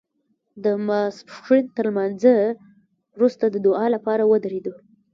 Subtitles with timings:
[0.63, 2.35] د ماسپښین تر لمانځه
[3.15, 4.73] وروسته د دعا لپاره ودرېدو.